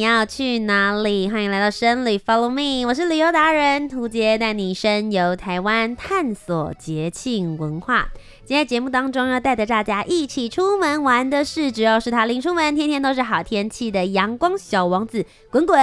[0.00, 1.28] 你要去哪里？
[1.28, 8.08] 欢迎来到深旅，Follow me，我是旅游达人涂杰，带你深游台湾，探索节庆文化。
[8.46, 15.76] 今天节目当中要带着大家一起出门玩的是，只要是他临出门，天天都是好天气的阳光小王子滚滚。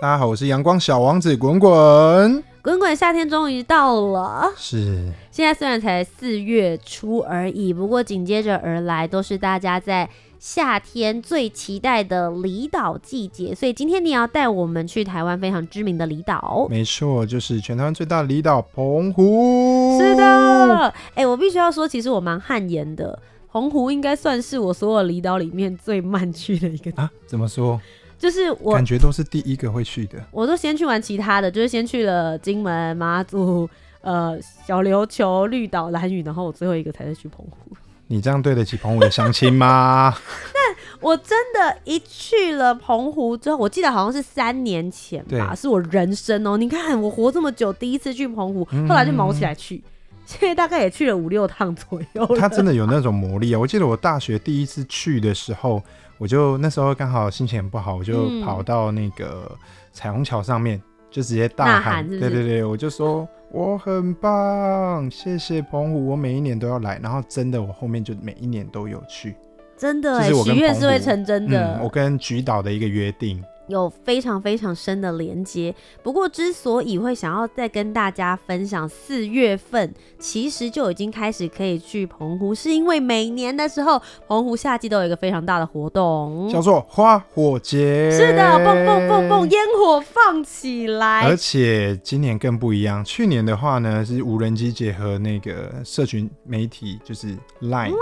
[0.00, 2.42] 大家好，我是阳光小王子滚滚。
[2.62, 4.52] 滚滚，夏天终于到了。
[4.56, 5.12] 是。
[5.30, 10.10] 现在虽然才四月初而已，不过紧接着而来都是大家在。
[10.42, 16.66] 夏天最期待的离岛季节，所以今天你要带我们去台湾非常知名的离岛。
[16.68, 19.96] 没错，就是全台湾最大的离岛澎湖。
[20.00, 23.16] 是的，哎、欸，我必须要说，其实我蛮汗颜的。
[23.52, 27.08] 澎湖应该算是我所有离岛里面最慢去的一个啊？
[27.24, 27.80] 怎么说？
[28.18, 30.18] 就是我感觉都是第一个会去的。
[30.32, 37.76] 我都先去玩其他的，就是先去了金门、马祖、呃小琉球、绿岛、兰屿，然后我最后一个才是去澎湖。
[38.12, 40.14] 你这样对得起澎湖的乡亲吗？
[40.52, 46.56] 那我真的，一去了澎湖之后，我记得好像是三年前吧，是我人生哦、喔。
[46.58, 52.26] 你看我活这么久，第一次去澎湖，后来就毛起来去，嗯、现在大概也去了五六趟左右。
[52.36, 53.58] 它真的有那种魔力啊！
[53.58, 55.82] 我记得我大学第一次去的时候，
[56.18, 59.50] 我就那时候刚好心情很不好，我就跑到那个
[59.90, 60.78] 彩虹桥上面，
[61.12, 63.28] 就直接大喊，对对对，我就说。
[63.54, 66.98] 我很棒，谢谢澎湖，我每一年都要来。
[67.02, 69.36] 然后真的，我后面就每一年都有去，
[69.76, 71.76] 真的欸，许愿是会成真的。
[71.76, 73.44] 嗯，我跟菊岛的一个约定。
[73.68, 75.74] 有非常非常深的连接。
[76.02, 88.10] 不过，之所以会想要再跟大家分享，四月份其实就已经开始可以去澎湖，是因为每年的时候，澎湖夏季都有一个非常大的活动，叫做花火节。
[88.10, 91.22] 是的，蹦蹦蹦蹦，烟火放起来。
[91.22, 97.92] 而且今年更不一样，去年的话呢，是无人机结合那个社群媒体，就是 Line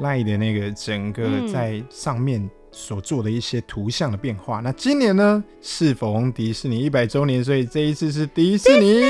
[0.00, 2.50] Line 的那个整个在上面。
[2.72, 4.60] 所做的一些图像的变化。
[4.60, 9.02] 那今年呢，是逢迪士尼一百周年，所以这一次是迪士尼。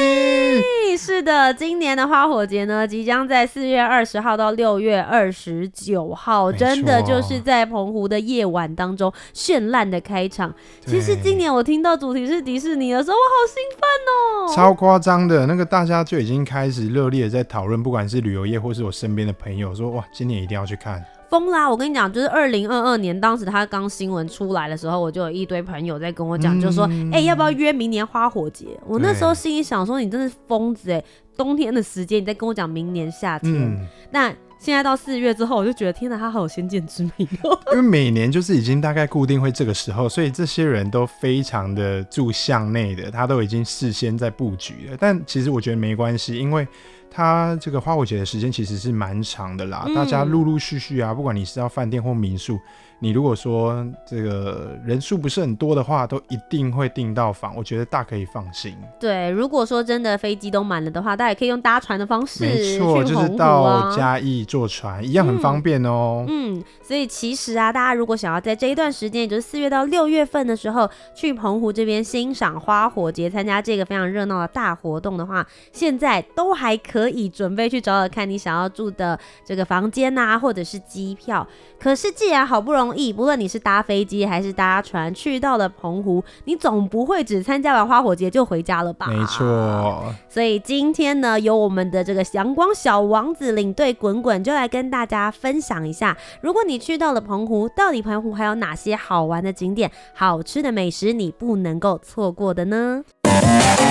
[0.94, 10.54] 是的，今年的花火节呢，即将在四月二十号到六月二十九号，真的就是在澎湖的夜晚当中绚烂的开场。
[10.84, 15.46] 其实今年我听到主题是迪士尼的时候，我好兴奋哦，超夸张的。
[15.46, 21.02] 那个大家就已经开始热烈的在讨论，不管是旅游业或是我身边的朋友说，哇，今年一定要去看。
[21.32, 21.66] 疯啦！
[21.66, 28.66] 我跟你讲，就是二零二二年，当时他刚新闻出来的时候，我就有一堆朋友在跟我讲，就说，哎、欸，要不要约明年花火节？
[28.86, 31.02] 我那时候心里想说，你真是疯子哎！
[31.34, 33.78] 冬天的时间，你在跟我讲明年夏天，嗯、
[34.10, 34.28] 那
[34.58, 37.58] 现在到四月之后，我就觉得天哪，他好有先见之明哦。
[37.72, 44.96] 因为每年就是已经大概固定会这个时候，所以这些人都非常的住巷内的，他都已经事先在布局了。
[45.00, 46.68] 但其实我觉得没关系，因为。
[47.12, 52.58] 它这个花火节的时间其实是蛮长的啦，嗯、大家陆陆续续啊，不管你是要饭店或民宿。
[53.02, 58.76] 你如果说这个人数不是很多的话，都一定会订到房，我觉得大可以放心。
[59.00, 66.24] 对，如果说真的飞机都满了的话，大家也可以用搭船的方式，没错，啊、就是到嘉义坐船一样很方便哦。
[66.28, 81.44] 嗯，所以其实啊，大家如果想要在这一段时间，也就是四月到六月份的时候，去澎湖这边欣赏花火节，参加这个非常热闹的大活动的话，现在都还可以准备去找找看你想要住的这个房间啊，或者是机票。
[81.80, 89.06] 可是既然好不容易，不论你是搭飞机还是搭船去到了澎湖，你总不会只参加完花火节就回家了吧？
[89.06, 90.12] 没错。
[90.28, 103.02] 所以今天呢，由我们的这个阳光小王子领队滚滚就来跟大家分享一下，如果你去到了澎湖，到底澎湖还有哪些好玩的景点、好吃的美食你不能够错过的呢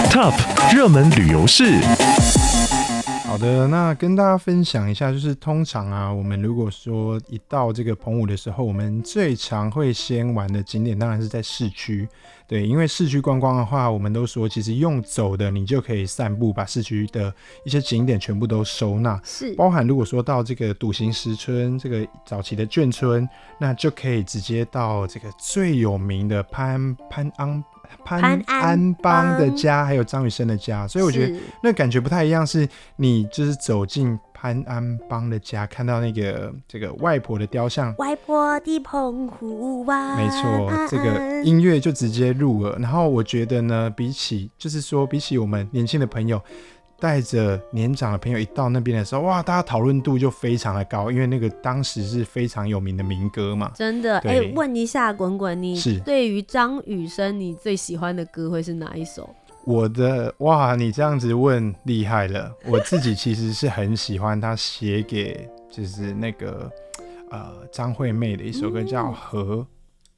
[0.10, 0.34] ？Top
[0.76, 1.80] 热门旅游市。
[3.32, 12.06] 好的，那跟大家分享一下，就是通常啊，我们如果说一到这个澎湖的时候，我们最常会先玩的景点当然是在市区，
[12.52, 17.34] 对，因为市区观光的话，我们都说其实用走的，你就可以散步，把市区的
[17.64, 23.26] 一些景点全部都收纳，是，包含如果说到这个笃行石村这个早期的眷村，
[23.58, 27.64] 那就可以直接到这个最有名的潘潘安。
[28.06, 32.48] 潘安邦的家，还有张雨生的家，所以我觉得那感觉不太一样。
[32.48, 37.94] 是你就是走进潘安邦的家，看到那个这个外婆的雕像。
[38.00, 40.18] 外婆的澎湖湾。
[40.18, 42.76] 没错，这个音乐就直接入耳。
[42.80, 46.42] 然后我觉得呢，比起就是说，比起我们年轻的朋友。
[47.00, 53.72] 带着年长的朋友一到那边的时候，哇，大家讨论度就非常的高，因为那个当时是非常有名的民歌嘛。
[53.74, 59.28] 真的，哎、欸，问一下滚滚，你对于张雨生，你最喜欢的歌会是哪一首？
[59.66, 62.52] 我的哇，你这样子问厉害了。
[62.66, 66.70] 我自己其实是很喜欢他写给 就是那个
[67.30, 69.58] 呃张惠妹的一首歌，叫《和》。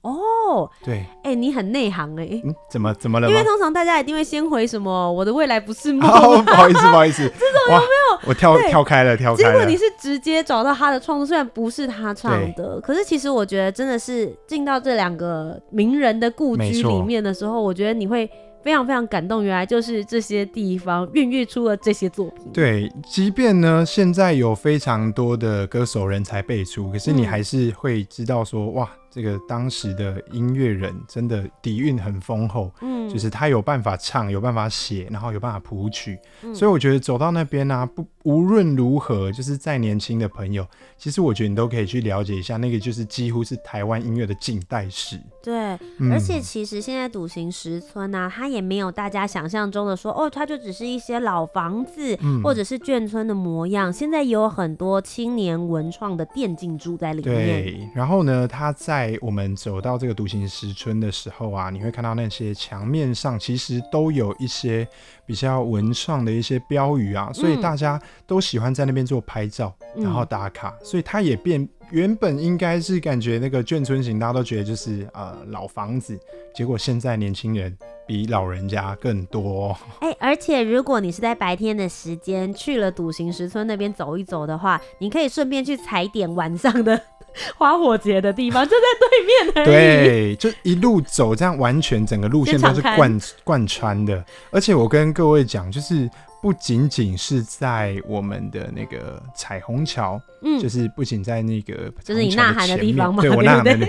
[0.01, 3.29] 哦，对，哎、欸，你很内行哎、欸，嗯，怎么怎么了？
[3.29, 8.27] 因为通常大家一定会先回什么“我的未来不是梦”， 哦，不好意思，不好意思， 这种有没有？
[8.27, 9.51] 我跳跳开了，跳开了。
[9.51, 18.29] 结果你是直接找到他的创作，虽然不是他唱的，可是其实我觉得真的是进到这两个名人的故居里面的时候，我觉得你会。
[18.63, 22.51] 非常非常感动，原来就是这些地方孕育出了这些作品。
[22.53, 40.65] 对，即便呢现在有非常多的歌手人才辈出，可是你还是会知道说，嗯、哇，这个当时的音乐人真的底蕴很丰厚，嗯，就是他有办法唱，有办法写，然后有办法谱曲，嗯、所以我觉得走到那边呢、啊，不无论如何，就是再年轻的朋友，
[40.97, 45.19] 其实我觉得你都可以去了解一下，那个就是几乎是台湾音乐的近代史。
[45.43, 53.91] 对，嗯、而且其实现在笃行石村呢、啊，它也没有大家想象中的说，哦，它就只是一些老房子、嗯、或者是眷村的模样。
[53.91, 57.35] 现在也有很多青年文创的电竞住在里面。
[57.35, 64.87] 对，然后呢，它在我们走到这个独行石村的时候啊，你会看到那些墙面上其实都有一些
[65.25, 71.67] 比较文创的一些标语啊，所以大家都喜欢在那边做拍照，然后打卡，嗯、所以它也变。
[71.91, 76.17] 原本应该是感觉那个眷村型，大家都觉得就是呃老房子，
[76.55, 77.77] 结果现在年轻人
[78.07, 79.77] 比老人家更多。
[79.99, 86.99] 哎、欸，而且如果你是在白天的时间去了笃行石村那边走一走的话，你可以顺便去踩点晚上的
[87.57, 89.65] 花火节的地方，就在对面而已。
[89.65, 94.23] 对，就一路走，这样完全整个路线都是贯贯穿的。
[94.51, 96.09] 而且我跟各位讲，就是。
[96.43, 103.21] 不仅仅是在我们的那个彩虹桥，嗯，就是不仅在那个就是你呐喊的地方嘛？
[103.21, 103.87] 对，我呐喊的，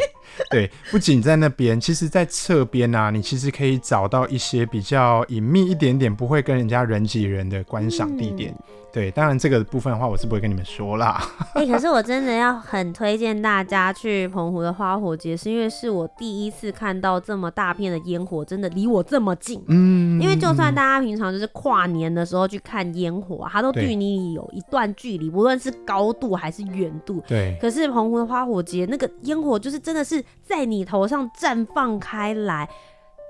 [0.51, 8.55] 对，不仅在那边，其实，在侧边啊，你其实可以找到一些比较隐秘一点点，不会跟人家人挤人的观赏地点。
[8.57, 11.21] 嗯对，当然这个部分的话，我是不会跟你们说啦。
[11.55, 19.61] 哎、 欸，可是我真的要很推荐大家去澎湖的花火节，是因为是我第一次看到这么大片的烟火，真的离我这么近。
[19.67, 27.21] 嗯，因为就算大家平常就是跨年的时候去看烟火，它都距离你有一段距离，无论是高度还是远度。
[27.27, 27.59] 对。
[27.61, 32.69] 可是澎湖的花火节，那个烟火就是真的是在你头上绽放开来。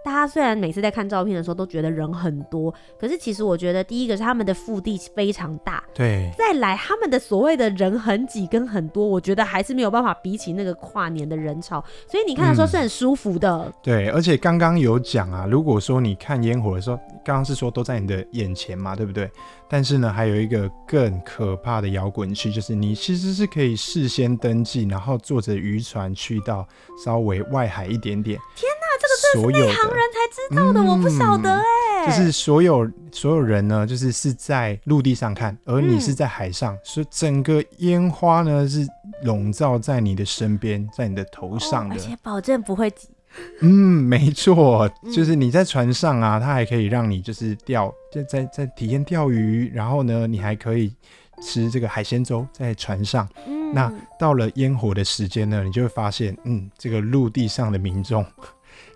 [0.04, 13.64] 大家虽然每次在看照片的时候都觉得人很多，可是其实我觉得第一个是他们的腹地非常大，对，再来他们的所谓的人很挤跟很多，我觉得还是没有办法比起那个跨年的人潮，所以你看的时候是很舒服的。
[13.64, 19.30] 嗯、对，而且刚刚有讲啊，如果说你看烟火的时候，刚刚是说都在你的眼前嘛，对不对？
[19.68, 26.66] 但是呢，还有一个更可怕的摇滚区，就是你其实是可以事先登记，然后坐着渔船去到
[27.04, 28.38] 稍微外海一点点。
[28.56, 28.84] 天哪！
[29.00, 32.06] 这个是内行人才知道的，嗯、我不晓得哎。
[32.06, 38.86] 就是所有所有人呢，就是是在陆地上看，而你是在海上，嗯、所以整个烟花呢是
[39.22, 43.08] 笼罩在你的身边，在你的头上的，哦、而且保证不会挤。
[43.60, 50.92] 嗯，没错，就是你在船上啊，它还可以让你就是钓，就在在体验钓鱼，然后呢，你还可以
[51.42, 53.28] 吃这个海鲜粥在船上。
[53.46, 58.24] 嗯、那到了烟火的时间呢，你就会发现，嗯，这个陆地上的民众。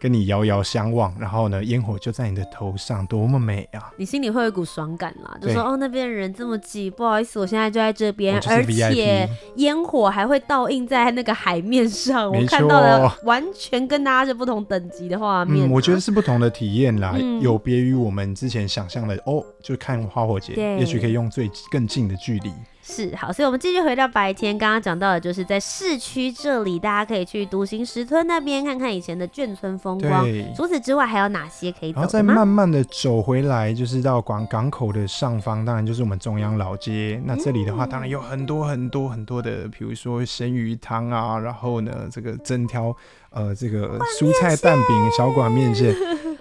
[0.01, 3.93] 跟你遥遥相望，然后呢，烟火就在你的头上，多么美啊！
[3.97, 15.73] 你心里会有一股爽感啦，就说哦，那边人这么挤，不好意思，我现在就在这边，而且烟火还会倒映在那个海面上，我看到的完全跟大家是不同等级的画面，啊嗯。
[15.73, 22.53] 我觉得是不同的体验啦，嗯、有别于我们之前想象的哦，就看花火节，也许可以用最更近的距离。
[22.89, 24.57] 是好，所以我们继续回到白天。
[24.57, 30.27] 刚刚讲到的就是在市区这里，大家可以去独行石村那边看看以前的眷村风光。
[30.57, 32.01] 除此之外，还有哪些可以走？
[32.01, 37.21] 然后再慢慢的走回来，就是到广港口的上方，当然就是我们中央老街。
[37.27, 42.97] 那这里的话，当然有很多很多很多的，比如说鲜鱼汤啊，然后呢，这个蒸条
[43.31, 45.95] 呃这个蔬菜蛋饼、小馆面线。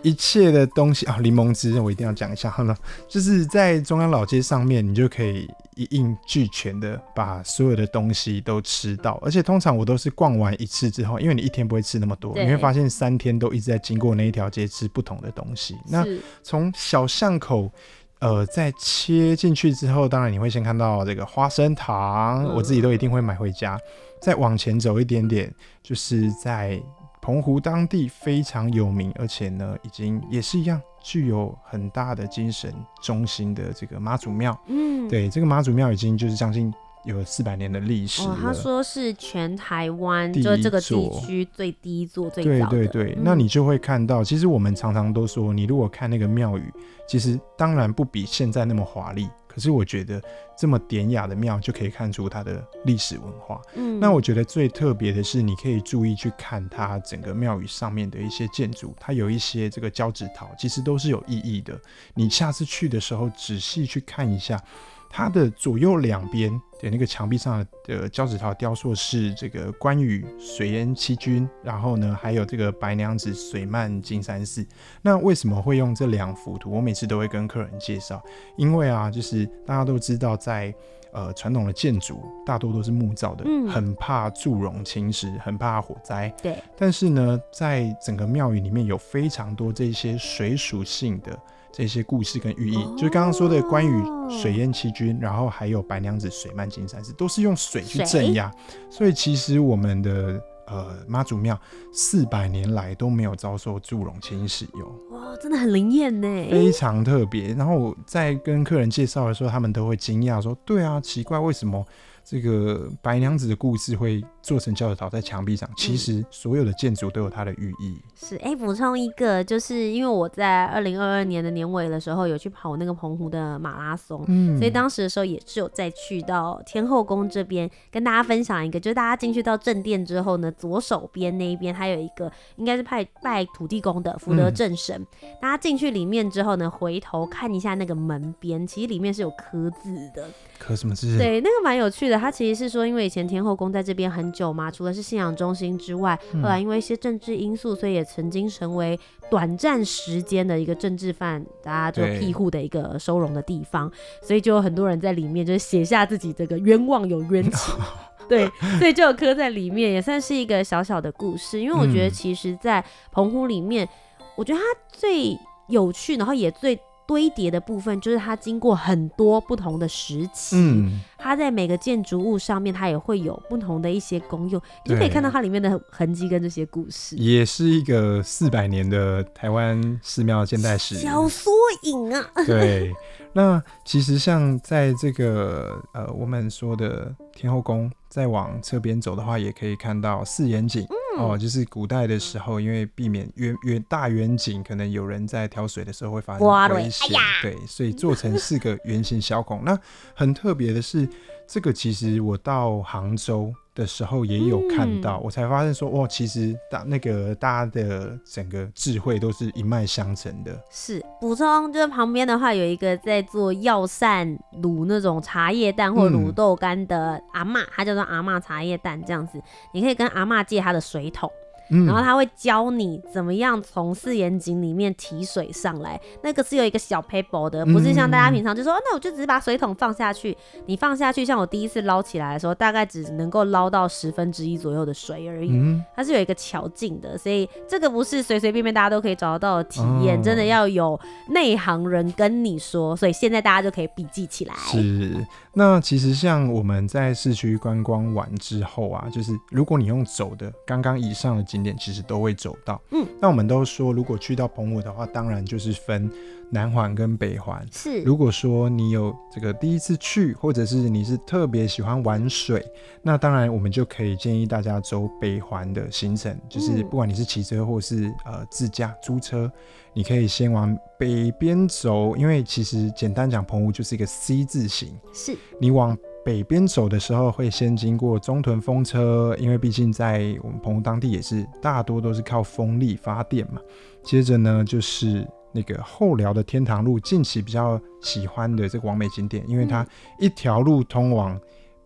[0.04, 2.50] 一切的东西啊，柠檬汁我一定要讲一下。
[2.50, 2.76] 好了，
[3.08, 9.20] 就是在中央老街上面，你就可以一应俱全的把所有的东西都吃到。
[9.24, 15.76] 而且通常我都是逛完一次之后，因为你一天不会吃那么多，你会发现三天都一直在经过那一条街吃不同的东西。
[15.88, 16.06] 那
[16.44, 17.72] 从小巷口
[18.20, 23.80] 呃，在切进去之后，当然你会先看到这个花生糖，嗯、我自己都一定会买回家。
[24.20, 26.82] 再往前走一点点，就是在
[27.28, 34.58] 澎湖当地非常有名，而且呢，已经也是一样具有很大的精神中心的这个妈祖庙。
[34.68, 36.74] 嗯，对，这个妈祖庙已经就是将近。
[37.04, 38.22] 有四百年的历史。
[38.24, 42.44] 哦，他说是全台湾就这个地区最低一座最。
[42.44, 46.74] 对对对，嗯、那你就会看到，其实我们常常都说，你如果看那个庙宇，
[47.08, 50.22] 其实当然不比现在那么华丽，可是我觉得
[50.56, 53.60] 这么典雅的庙就可以看出它的历史文化。
[53.74, 61.76] 嗯，那我觉得最特别的是，你可以注意去看它整个庙宇上面的一些建筑，它有一些这个交趾陶，其实都是有意义的。
[62.14, 64.64] 你下次去的时候，仔细去看一下。
[65.10, 74.66] 它的左右两边的那个墙壁上的胶纸陶雕塑是这个关羽水淹七军，然后呢，还有这个白娘子水漫金山寺。
[75.02, 76.72] 那为什么会用这两幅图？
[76.72, 78.22] 我每次都会跟客人介绍，
[78.58, 80.76] 因为啊，就是大家都知道在，在
[81.14, 86.32] 呃传统的建筑大多都是木造的，嗯，很怕祝融侵蚀，很怕火灾。
[86.44, 86.58] 对。
[86.78, 91.38] 但是呢，在整个庙宇里面有非常多这些水属性的。
[91.78, 98.52] 这些故事跟寓意，哦、就是刚刚说的关于水淹七军，然后还有白娘子水漫金山寺，都是用水去镇压。
[98.90, 101.56] 所以其实我们的呃妈祖庙
[101.94, 104.92] 四百年来都没有遭受祝融侵蚀哟。
[105.12, 107.54] 哇，真的很灵验呢，非常特别。
[107.54, 111.86] 然后我在跟客人介绍的时候，他们都会惊讶说：“对啊，奇怪，为什么
[112.30, 118.00] 这个白娘子的故事会？”做成教导陶在墙壁上，其实所有的建筑都有它的寓意。
[118.02, 134.96] 嗯、是，哎、欸，补充一个，就是因为我在二零二二年的年尾的时候有去跑那个澎湖的马拉松，嗯，所以当时的时候也是有再去到天后宫这边跟大家分享一个，就是大家进去到正殿之后呢，左手边那一边还有一个应该是拜拜土地公的福德正神。
[135.24, 140.30] 嗯、大家进去里面之后呢，回头看一下那个门边，其实里面是有刻字的。
[140.58, 141.18] 刻什么字？
[141.18, 142.17] 对，那个蛮有趣的。
[142.20, 157.76] 它其实是说，因为以前天后宫在这边很久嘛，除了是信仰中心之外，后来因为一些政治因素，所以也曾经成为短暂时间的一个政治犯大家就庇护的一个收容的地方，所以就有很多人在里面就是写下自己这个冤枉有冤情，
[158.30, 161.60] 对，所以就有刻在里面，也算是一个小小的故事。
[161.60, 163.88] 因为我觉得其实，在澎湖里面，
[164.36, 166.80] 我觉得它最有趣，然后也最。
[167.08, 180.96] 堆叠的部分就是它经过很多不同的时期，嗯，它在每个建筑物上面，它也会有不同的一些功用，你就可以看到它里面的痕迹跟这些故事，也是一个四百年的台湾寺庙现代史。
[180.96, 181.52] 小缩
[181.84, 182.30] 影啊。
[182.46, 182.94] 对，
[183.38, 190.82] 那其实像在这个呃我们说的天后宫，再往侧边走的话，也可以看到四眼井。
[190.86, 199.64] 嗯哦，就是古代的时候，因为避免远远大远景，可能有人在挑水的时候会发生危险，哎、对，所以做成四个圆形小孔。
[199.64, 199.80] 那
[200.16, 201.08] 很特别的是，
[201.48, 210.60] 这个其实我到杭州的时候也有看到，嗯、我才发现说，哦，其实大那个大家的整个智慧都是一脉相承的。
[210.72, 214.28] 是补充，就是旁边的话有一个在做药膳
[214.64, 219.40] 卤那种茶叶蛋或卤豆干的阿嬷，她、嗯、叫做阿嬷茶叶蛋这样子，
[219.72, 221.32] 你可以跟阿嬷借她的水桶。
[221.72, 244.54] 嗯、然后他会教你怎么样从四眼井里面提水上来，那个是有一个小 paper 的，不是像大家平常就说，嗯、那我就只是把水桶放下去，你放下去，像我第一次捞起来的时候，大概只能够捞到十分之一左右的水而已，嗯、它是有一个桥径的，所以这个不是随随便便大家都可以找得到的体验，哦、真的要有内行人跟你说，所以现在大家就可以笔记起来。
[244.56, 245.26] 是，
[245.60, 256.08] 那其实像我们在市区观光完之后啊，就是如果你用走的，刚刚以上的景点其实都会走到，嗯，那我们都说，如果去到澎湖的话，当然就是分
[256.52, 257.66] 南环跟北环。
[257.72, 262.66] 是，如果说你有这个第一次去，或者是你是特别喜欢玩水，
[263.02, 269.52] 那当然我们就可以建议大家走北环的行程，就是不管你是骑车或是呃自驾租车，
[269.94, 275.98] 你可以先往北边走，因为其实简单讲，澎湖就是一个 C 字形，是你往。
[276.26, 283.62] 北边走的时候会先经过中屯风车，因为毕竟在我们澎湖当地也是大多都是靠风力发电嘛。
[284.04, 289.86] 接着呢，就是那个后寮的天堂路，近期比较喜欢的这个完美景点，因为它
[290.20, 291.40] 一条路通往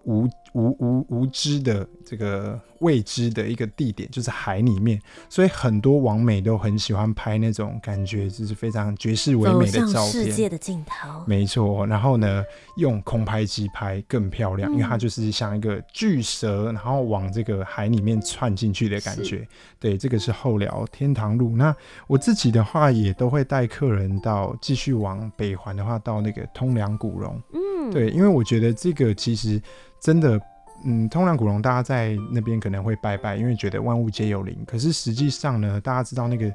[0.04, 11.86] 无无无无知的这个未知的一个地点，就是海里面，所以很多网美都很喜欢拍那种感觉就是非常绝世唯美的照片，世界的尽头，没错。
[11.88, 12.44] 然后呢，
[12.78, 19.48] 用空拍机拍更漂亮，嗯，因为它就是像一个巨蛇，然后往这个海里面窜进去的感觉。
[19.80, 21.56] 对，这个是后寮天堂路。
[21.56, 21.74] 那
[22.08, 27.42] 我自己的话，也都会带客人到继续往北环的话，到那个通梁古榕。
[27.54, 29.62] 嗯，对，因为我觉得这个其实。
[30.02, 30.42] 真的，
[30.84, 34.58] 嗯，通梁古龙，大家在那边可能会拜拜，因为觉得万物皆有灵。
[34.66, 36.52] 可是实际上呢，大家知道那个，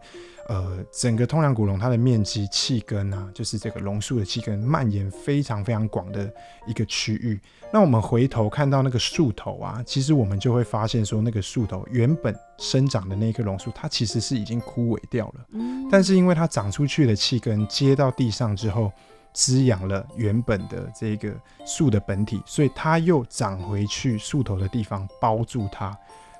[0.49, 6.29] 呃，整个通梁古龙它的面积气根啊，就是这个榕树的气根蔓延非常非常广的
[6.67, 7.41] 一个区域。
[7.73, 15.47] 那我们回头看到那个树头啊，其实我们就会发现说，那个树头原本生长的那棵榕树，它其实是已经枯萎掉了。
[15.53, 15.88] 嗯。
[15.88, 18.91] 但是因为它长出去的气根接到地上之后。
[19.37, 21.31] 滋养了原本的这个
[21.66, 25.95] 树的本体，所以它又长回去树头的地方包住它。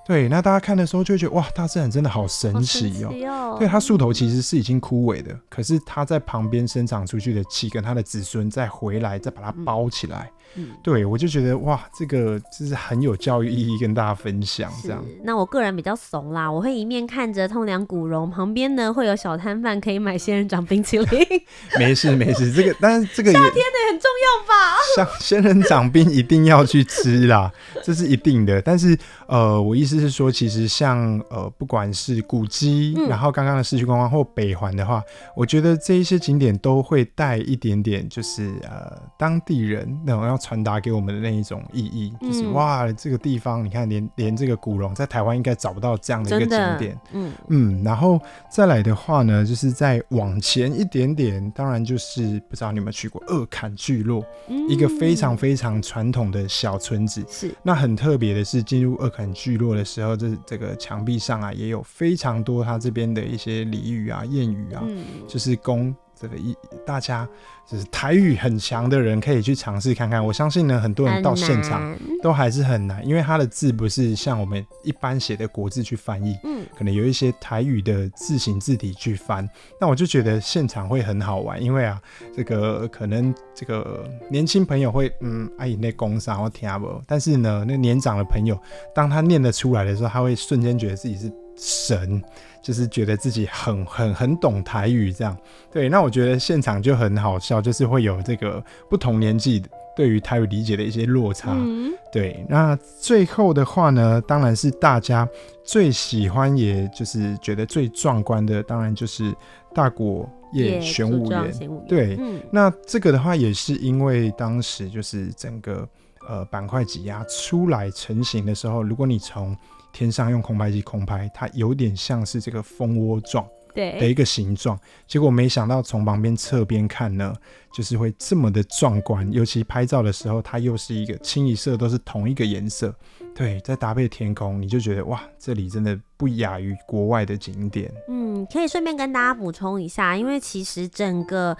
[0.06, 3.10] 对，那大家看的时候就会觉得哇，大自然真的好神奇哦。
[3.12, 3.58] 喔。
[3.58, 10.30] 对，它树头其实是已经枯萎的，可是它在旁边生长出去的气跟它的子孙再回来，再把它包起来。
[10.30, 10.35] 嗯，
[10.82, 15.04] 对，我就觉得哇，这个就是很有教育意义，跟大家分享这样。
[15.22, 21.26] 那我个人比较怂啦，我会一面看着通梁古榕，旁边呢会有小摊贩可以买仙人掌冰淇淋。
[21.78, 24.76] 没事没事，这个但是这个夏天的很重要吧？
[24.96, 27.52] 像仙人掌冰一定要去吃啦，
[27.84, 28.60] 这是一定的。
[28.62, 35.02] 但是呃，我意思是说，其实像呃，不管是古迹，嗯、然后刚刚的市区观光或北环的话，
[35.36, 40.46] 我觉得这一些景点都会带一点点，就是呃，当地人那种要。
[40.46, 57.24] 传达给我们的那一种意义，就是、嗯、哇，这个地方你看连，连连这个古龙在台湾应该找不到这样的一个景点，嗯嗯，然后再来的话呢，就是再往前一点点，当然就是不知道你有没有去过二坎聚落，嗯、一个非常非常传统的小村子。
[57.28, 65.92] 是，那很特别的是，进入二坎聚落的时候，这这个墙壁上啊，也有非常多他这边的一些俚语啊、谚语啊，嗯、就是供。
[66.18, 66.56] 这个一
[66.87, 67.28] 大家
[67.68, 70.25] 就是台语很强的人可以去尝试看看。
[70.25, 79.49] 我相信呢，很多人到现场都还是很难，因为他的字不是像我们一般写的国字去翻译，嗯，可能有一些台语的字形字体去翻。
[79.80, 82.00] 那我就觉得现场会很好玩，因为啊，
[82.35, 88.58] 这个可能这个年轻朋友会嗯，阿姨那公啥我听不，但是呢，那年长的朋友
[88.94, 92.22] 当他念得出来的时候，他会瞬间觉得自己是神。
[92.62, 95.38] 就是觉得自己很很很懂台语这样，
[95.70, 99.62] 对，那我觉得现场就很好笑，就是会有这个不同年纪
[99.95, 101.52] 对于台语理解的一些落差。
[101.52, 105.28] 嗯、对，那最后的话呢，当然是大家
[105.62, 109.32] 最喜欢，也就是觉得最壮观的，当然就是
[109.73, 111.71] 大果叶玄武岩。
[111.86, 115.88] 对，嗯、那这个的话也是因为当时就是整个
[116.26, 119.56] 呃板块挤压出来成型的时候，如果你从
[119.97, 124.78] 天上用空拍机空拍，它有点像是这个蜂窝状的一个形状。
[125.06, 127.35] 结果没想到从旁边侧边看呢，
[127.73, 129.26] 就是会这么的壮观。
[129.32, 132.95] 尤其拍照的时候，它又是一个清一色都是同一个颜色。
[133.35, 137.91] 对，再搭配天空，你就觉得哇，这里真的不亚于国外的景点。
[138.09, 141.56] 嗯，可以顺便跟大家补充一下，因为其实整个。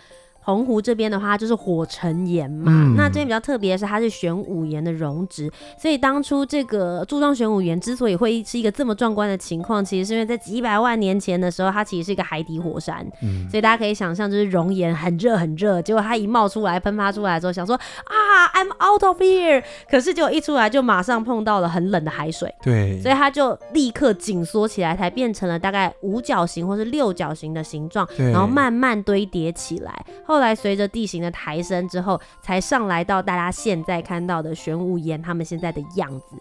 [0.47, 2.71] 澎湖这边的话，就是火成岩嘛。
[2.73, 13.05] 嗯、那这边比较特别的是，它是玄武岩的溶质，所以当初这个柱状玄武岩之所以会是一个这么壮观的情况，其实是因为在几百万年前的时候，它其实是一个海底火山。
[13.23, 22.55] 嗯、所以大家可以想象，就是熔岩很热很热，结果它一冒出来、喷发出来之后，想说啊，I'm out of here，可是结果一出来就马上碰到了很冷的海水。
[22.63, 29.93] 对，所以它就立刻紧缩起来，才变成了大概五角形或是六角形的形状，然后慢慢堆叠起来。
[30.25, 36.37] 后来随着地形的抬升之后，才上来到大家现在看到的玄武岩，他们现在的样子，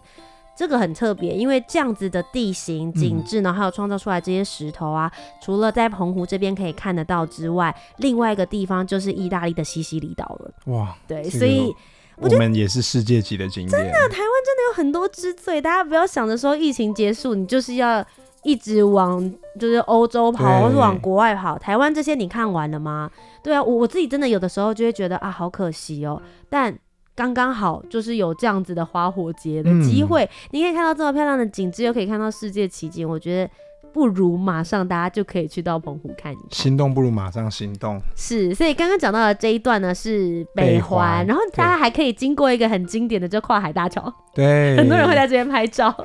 [0.56, 10.50] 这个很特别，因为这样子的地形景致呢，还有创造出来这些石头啊，嗯、除了在澎湖这边可以看得到之外，另外一个地方就是意大利的西西里岛了。
[10.66, 11.74] 哇，对，这个、所以
[12.16, 13.70] 我，我们也是世界级的景点。
[13.70, 18.06] 真的，台湾真的有很多之最，大家不要想着说疫情结束，你就是要。
[18.46, 19.20] 一直往
[19.58, 21.58] 就是欧洲跑，或是往国外跑。
[21.58, 23.10] 台湾这些你看完了吗？
[23.42, 26.22] 对啊，我我自己真的有的时候就会觉得啊，好可惜哦。
[26.48, 26.72] 但
[27.16, 33.50] 刚刚好就是有这样子的花火节的机会，嗯、你可以看到这么漂亮的景致，又可以看到世界奇景，我觉得
[33.96, 36.44] 不如马上大家就可以去到澎湖看一看。
[36.50, 37.98] 心动不如马上行动。
[38.14, 44.12] 是，所以刚刚讲到的这一段呢是北环，然后大家还可以经过一个很经典的，就跨海大桥。
[44.34, 45.96] 对，很多人会在这边拍照。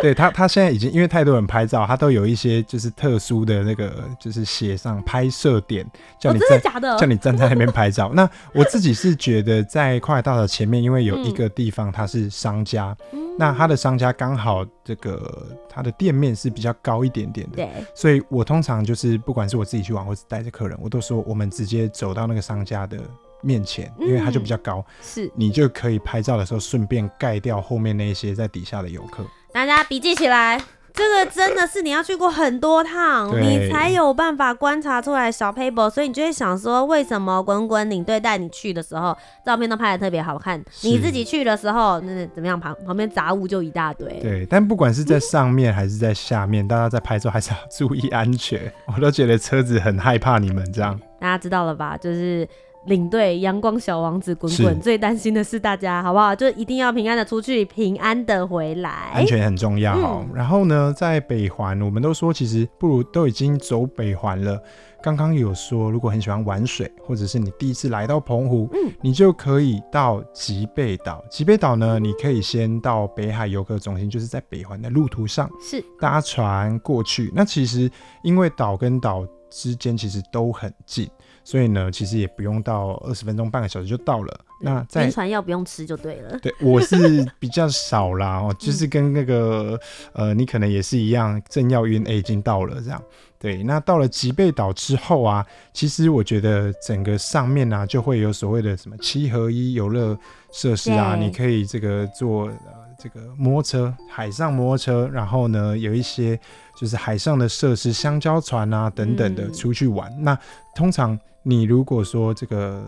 [0.00, 5.86] 对他，他现在已经因为太多人拍照，他都有一些就是特殊的那个，就是写上拍摄点，
[6.18, 6.98] 叫你站，哦、真的假的？
[6.98, 8.10] 叫你站在那边拍照。
[8.16, 22.98] 那我自己是觉得在跨海大桥前面，因为有一个地方它是商家，嗯、那他的商家刚好这个它的店面是比较高一点点的，对，所以我通常就是不管是我自己去玩，或是带着客人，我都说我们直接走到那个商家的。
[23.44, 25.32] 面前，因为它就比较高，嗯、是。
[25.34, 29.26] 你就可以拍照的时候顺便盖掉后面那些在底下的游客。
[29.52, 30.62] 大家笔记起来，
[30.94, 42.60] 这个真的是你要去过很多趟，你才有办法观察出来小 paper，，所以你就会想说，为什么滚滚领队带你去的时候，照片都拍的特别好看，你自己去的时候，那怎么样？
[42.60, 44.12] 旁旁边杂物就一大堆。
[44.20, 48.72] 对，但不管是在上面还是在下面，嗯、大家在拍照还是要注意安全。
[48.94, 50.98] 我都觉得车子很害怕你们这样。
[51.18, 51.96] 大家知道了吧？
[51.96, 52.46] 就是。
[52.86, 56.34] 领队阳光小王子滚滚最担心的是大家，好不好？
[56.34, 59.96] 就一定要平安的出去，平安的回来，安全很重要。
[59.96, 64.60] 嗯、然后呢，在北环，我们都说其实不如都已经走北环了。
[65.02, 71.24] 刚刚有说，如果很喜欢玩水，或者是你第一次来到澎湖，嗯，你就可以到吉贝岛。
[71.28, 77.32] 吉贝岛呢，你可以先到北海游客中心，就是在北环的路途上，是搭船过去。
[77.34, 77.90] 那其实
[78.22, 81.10] 因为岛跟岛之间其实都很近。
[81.44, 84.40] 所以呢，其实也不用到二十分钟、半个小时就到了。
[84.60, 86.38] 那在晕船药不用吃就对了。
[86.38, 89.78] 对，我是比较少啦，哦， 就是跟那个
[90.12, 93.02] 呃，你可能也是一样，正要晕，哎，已经到了这样。
[93.38, 100.16] 对，那到了吉贝岛之后啊，其实我觉得整个上面呢、啊，就会有所谓的什么七合一游乐
[100.52, 102.50] 设施啊，你可以这个坐。
[102.98, 106.38] 这个摩托车，海上摩托车，然后呢，有一些
[106.76, 110.08] 就是海上的设施，香蕉船啊等等的出去玩。
[110.12, 110.38] 嗯、那
[110.72, 112.84] 通常你如果说这个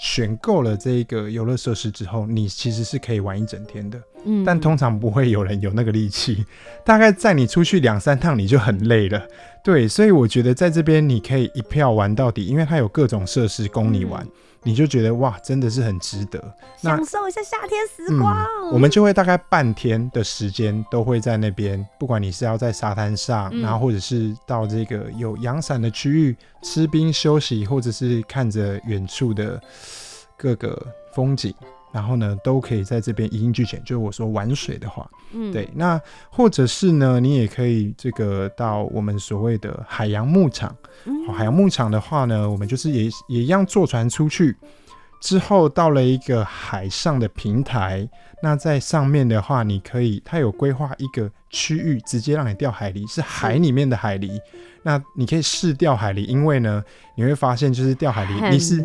[0.00, 4.00] 选购了这个游乐设施之后，你其实是可以玩一整天的。
[4.24, 6.44] 嗯，但通常不会有人有那个力气，
[6.84, 9.26] 大概在你出去两三趟你就很累了。
[9.62, 14.24] 对，所以我觉得在这边你可以一票玩到底，因为它有各种设施供你玩。
[14.24, 14.30] 嗯
[14.62, 16.42] 你就觉得哇，真的是很值得，
[16.76, 18.34] 享受一下夏天时光。
[18.62, 29.60] 嗯，我们就会大概半天的时间都会在那边，不管你是要在沙滩上，嗯、然后或者是到这个有阳伞的区域吃冰休息，或者是看着远处的
[30.36, 31.54] 各个风景。
[31.92, 33.78] 然后呢，都可以在这边一应俱全。
[33.84, 35.68] 就是我说玩水的话，嗯，对。
[35.74, 40.74] 那或者是呢，你也可以这个到我们所谓的海洋牧场。
[41.04, 44.56] 嗯，海洋牧场的话呢，我们就是也也一样坐船出去，
[45.20, 48.08] 之后到了一个海上的平台。
[48.40, 54.38] 那在上面的话，你可以，它有规划一个区域，直接让你钓海狸，是海里面的海狸。
[54.84, 56.82] 那你可以试钓海狸，因为呢，
[57.16, 58.76] 你会发现就是钓海狸你是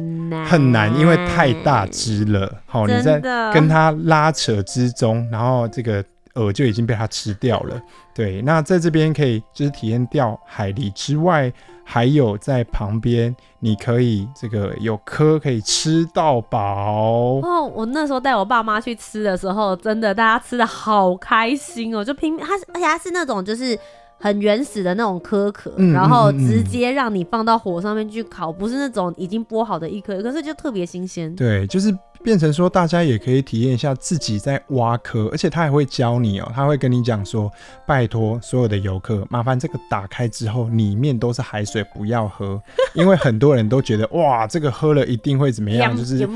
[0.44, 2.52] 很难，因为太大只了。
[2.66, 3.20] 好，你在
[3.54, 7.82] 跟它拉扯之中，然后这个饵就已经被它吃掉了。
[8.14, 11.52] 对，那在这边可以就是体验钓海鱺之外，
[11.84, 17.40] 还有在旁边你可以这个有蚵可以吃到饱。
[17.42, 23.78] 哦，我那时候带我爸妈去吃的时候，真的大家吃的好开心哦，就拼命，它是而且它是那种就是。
[24.20, 31.36] 很原始的那种壳壳，嗯、然后直接让你放到火上面去烤，嗯嗯、不是那种已经剥好的一颗，可是就特别新鲜。
[31.36, 31.94] 对，就是。
[32.24, 37.52] 变成说，大家也可以体验一下自己在挖蚵，而且他还会教你哦、喔，他会跟你讲说，
[37.86, 42.62] 拜托所有的游客，麻烦这个打开之后，里面都是海水，不要喝，
[42.96, 46.34] 因为很多人都觉得哇，这个喝了一定会怎么样， 就是是不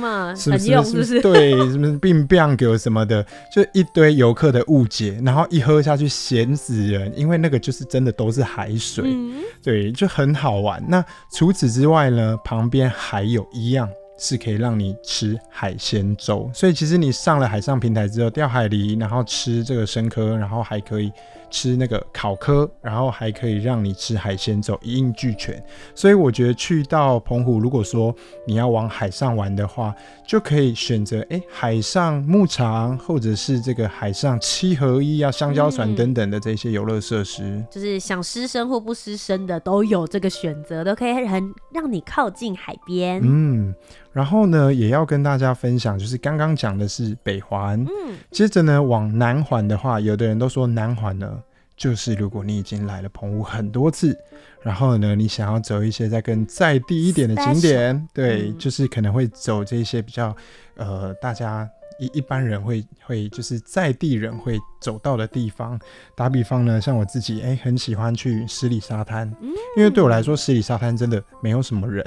[1.04, 1.21] 是？
[1.21, 10.84] 对，什么病病给什么的，就一堆游客的误解，然后一喝下去咸死人，因为那个就是真的都是海水，嗯、对，就很好玩。
[10.88, 13.88] 那除此之外呢，旁边还有一样。
[14.17, 21.12] 是可以让你吃海鲜粥，所以其实你上了海上平台之后，钓海狸，然后吃这个生科，然后还可以。
[21.49, 25.63] 吃那个烤蚵，然后还可以让你吃海鲜粥，一应俱全。
[25.95, 28.13] 所以我觉得去到澎湖，如果说
[28.45, 29.93] 你要往海上玩的话，
[30.27, 43.21] 就可以选择哎、欸、海上牧场，或者是这个海上七合一啊、香蕉船等等的这些游乐设施，嗯，就是想湿身或不湿身的都有这个选择，都可以很让你靠近海边。
[43.23, 43.73] 嗯，
[44.12, 51.37] 然后呢，也要跟大家分享，就是刚刚讲的是北环，嗯，接着呢往南环的话，有的人都说南环呢。
[51.77, 54.17] 就是如果你已经来了澎湖很多次，
[54.63, 58.07] 然后呢，你想要走一些再更在地一点的景点，Special.
[58.13, 60.35] 对，嗯、就是可能会走这些比较
[60.75, 65.79] 呃大家一一般人会会就是在地人会走到的地方。
[66.15, 69.31] 打比方呢，像我自己哎、欸，很喜欢去十里沙滩，
[69.77, 72.03] 因为对我来说十里沙滩真的没有什么人。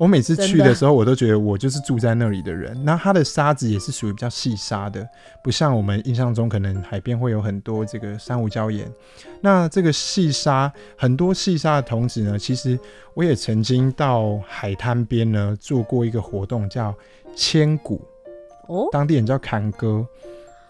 [0.00, 2.74] 我每次去的时候，我都觉得我就是住在那里的人。
[2.86, 5.06] 那它的沙子也是属于比较细沙的，
[5.44, 8.90] 不像我们印象中可能海边会有很多这个珊瑚礁岩。
[9.42, 12.78] 那这个细沙，很多细沙的同时呢，其实
[13.12, 16.94] 我也曾经到海滩边呢做过一个活动，叫
[17.36, 18.00] 千古
[18.68, 20.06] 哦，当地人叫坎哥，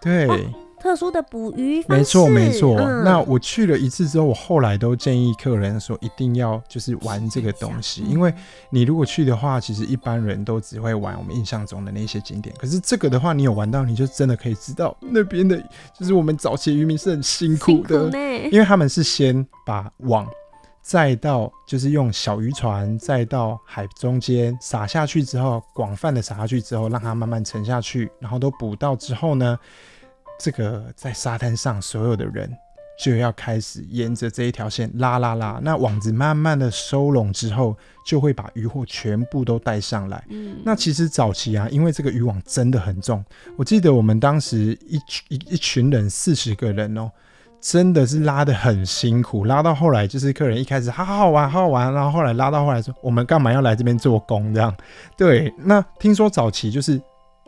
[0.01, 0.27] 对。
[0.27, 0.37] 哦
[0.81, 2.77] 特殊的捕鱼方式，没错没错。
[2.79, 8.33] 嗯、那我去了一次之后，我后来都建议客人说，一定要就是玩这个东西，因为
[8.71, 12.55] 你如果去的话，其实一般人都只会玩我们印象中的那些景点。
[12.59, 15.63] 可是这个的话，你有玩到，你就真的可以知道那边的，
[15.99, 18.17] 就是我们早期渔民是很辛苦的，苦
[18.51, 20.27] 因为他们是先把网
[20.81, 29.59] 再到，就是用小渔船再到海中间撒下去之后，广泛的撒下去之后，让它慢慢沉下去，然后都捕到之后呢。
[30.41, 32.51] 这个在沙滩上所有的人
[32.99, 37.77] 就要开始沿着这一条线拉拉拉，那网子慢慢的收拢之后，
[38.07, 40.25] 就会把渔获全部都带上来。
[40.31, 43.23] 嗯，那其实早期啊，因为这个渔网真的很重，
[43.57, 47.11] 我记得我们当时一群一一群人四十个人哦，
[47.61, 54.75] 真的是拉得很辛苦，拉到后来就是客人一开始好好玩好好玩，然后后来拉到后来说我们干嘛要来这边做工这样？
[55.17, 57.01] 对，那听说早期就是。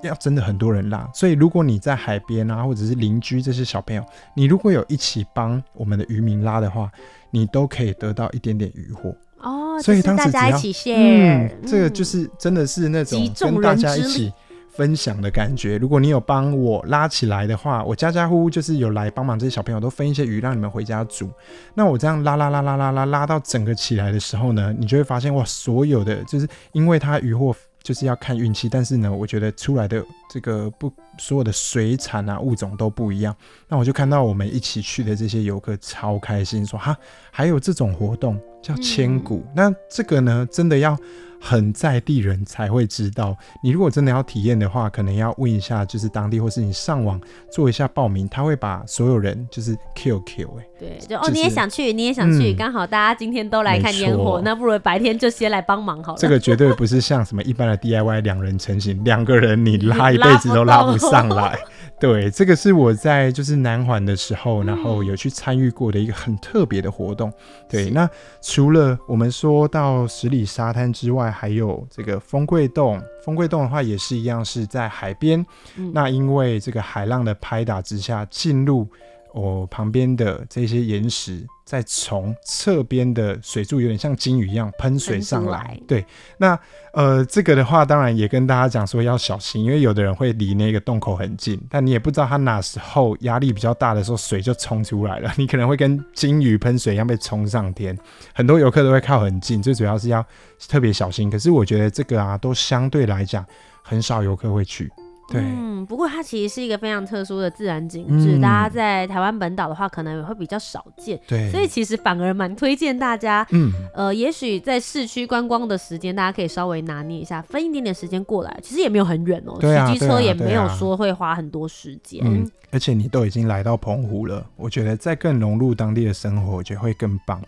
[0.02, 6.90] 要真的很多人拉，所以如果你在海边啊，或者是邻居这些小朋友，你如果有一起帮我们的渔民拉的话，
[7.30, 9.80] 你都可以得到一点点渔获哦。
[9.80, 14.32] 所以当时大家一起 share，嗯，这个就是真的是那种跟大家一起
[14.70, 15.76] 分享的感觉。
[15.78, 21.30] 如果你有帮我拉起来的话，我家家户户就是有来帮忙，这些小朋友都分一些鱼让你们回家煮。
[21.74, 27.54] 那我这样拉拉拉拉拉拉拉到整个起来的时候呢，你就会发现哇，所有的就是因为它渔获。
[27.82, 33.34] 就是要看运气，但是呢，我觉得出来的这个不所有的水产啊物种都不一样。
[33.68, 36.96] 那我就看到我们一起去的这些游客超开心，说哈，
[37.30, 39.38] 还有这种活动叫千古。
[39.38, 40.96] 嗯、那这个呢，真的要。
[41.44, 56.18] 很在地人才会知道，你如果真的要体验的话，可能要问一下，就是当地，或是你上网做一下报名，他会把所有人就是 Q Q 哎，对，就哦、就是、你也想去，你也想去，刚、嗯、好大家今天都来看烟火，那不如白天就先来帮忙好了。
[56.18, 61.58] 这个绝对不是像什么一般的 DIY 两人成型，两个人你拉一辈子都拉不上来。
[61.98, 67.32] 对，这个是我在就是南环的时候，然后有去参与过的一个很特别的活动。
[67.68, 68.08] 对，那
[68.40, 73.02] 除了我们说到十里沙滩之外，还有这个风柜洞。
[73.24, 75.44] 风柜洞的话也是一样，是在海边。
[75.92, 78.86] 那因为这个海浪的拍打之下，进入。
[79.32, 85.58] 我、哦、旁边的这些岩石，再从侧边的水柱，有点像金鱼一样喷水上来。
[85.58, 86.04] 来对，
[86.38, 86.58] 那
[86.92, 97.96] 呃，这个的话，当然也跟大家讲说要小心，因为有的人会离那个洞口很近，但你也不知道他哪时候压力比较大的时候，水就冲出来了，你可能会跟金鱼喷水一样被冲上天。
[98.34, 100.24] 很多游客都会靠很近，最主要是要
[100.68, 101.30] 特别小心。
[101.30, 103.44] 可是我觉得这个啊，都相对来讲
[103.82, 104.90] 很少游客会去。
[105.28, 111.18] 对嗯，不过它其实是一个非常特殊的自然景致，嗯、大家在台湾本岛的话，可能也会比较少见。
[111.26, 122.30] 对，所以其实反而蛮推荐大家，嗯，呃，也许在市区观光的时间，大家可以稍微拿捏一下，分一点点时间过来，其实也没有很远哦、喔，骑机、啊、车也没有说会花很多时间、啊啊。
[122.30, 127.40] 嗯，而且你都已经来到澎湖了，我觉得再更融入当地的生活，我觉得会更棒。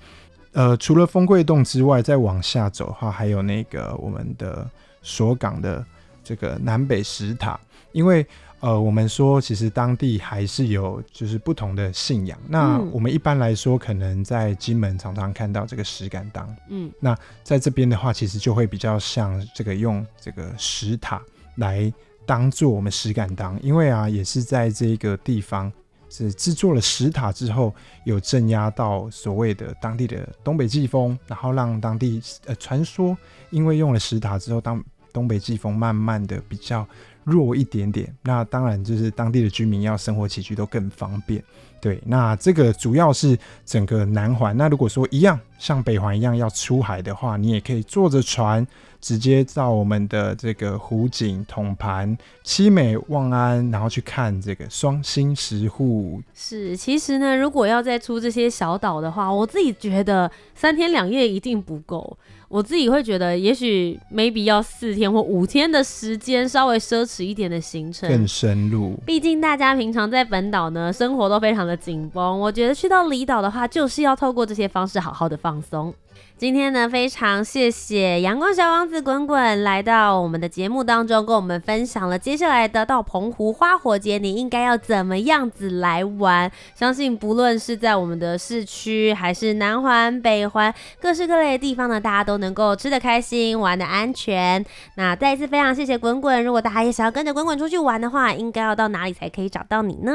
[0.53, 4.65] 呃，除了丰贵洞之外，再往下走的话，还有那个我们的
[5.03, 5.85] 锁港的
[6.25, 7.61] 这个南北石塔。
[7.93, 8.27] 因为
[8.59, 12.37] 呃，我们说其实当地还是有就是不同的信仰。
[12.49, 16.57] 那我们一般来说，可能在金门常常看到这个石敢当。
[16.71, 21.23] 嗯，那在这边的话，其实就会比较像这个用这个石塔
[21.57, 21.93] 来
[22.25, 25.71] 当做我们石敢当，因为啊，也是在这个地方
[26.09, 27.73] 是制作了石塔之后，
[28.05, 33.17] 有镇压到所谓的当地的东北季风，然后让当地呃传说，
[33.51, 34.83] 因为用了石塔之后，当
[35.15, 36.87] 东北季风慢慢的比较。
[37.25, 41.43] 弱一点点，那当然就是当地的居民要生活起居都更方便。
[41.81, 44.55] 对，那这个主要是整个南环。
[44.55, 48.67] 那如果说一样像北环一样要出海的话，你也可以坐着船
[49.01, 56.21] 直接到我们的这个湖景、统盘、七美、望安，然后去看这个双星石户。
[56.35, 62.19] 是，其实呢，如果要再出这些小岛的话，我自己觉得三天两夜一定不够。
[62.47, 68.95] 我自己会觉得，也许 maybe 要四天或五天的时间，稍微奢侈一点的行程，更深入。
[69.05, 72.41] 毕竟大家平常在本岛呢，生活都非常的的紧绷。
[72.41, 75.95] 我觉得去到离岛的话，就是要透过这些方式好好的放放松。
[76.37, 86.51] 今天呢，非常谢谢阳光小王子滚滚来到我们的节目当中，跟我们分享了接下来的到澎湖花火节，你应该要怎么样子来玩。
[86.75, 94.65] 相信不论是在我们的市区，还是南环、北环，各式各类的地方呢，大家都能够吃得开心，玩得安全。
[94.97, 100.13] 那再一次非常谢谢滚滚，如果大家也想要跟着滚滚出去玩的话，应该要到哪里才可以找到你呢？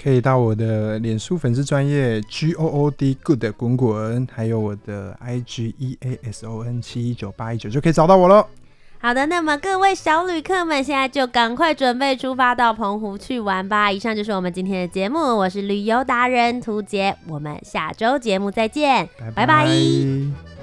[0.00, 8.46] 可以到我的脸书粉丝专业 G O O D Good 滚滚，还有我的 I G E A S O N 七一九八一九就可以找到我喽。
[9.00, 13.92] 好的，那么各位小旅客们，现在就赶快准备出发到澎湖去玩吧。
[13.92, 19.46] 以上就是我们今天的节目，我是旅游达人涂杰，我们下周节目再见，拜拜。
[19.46, 20.57] 拜拜。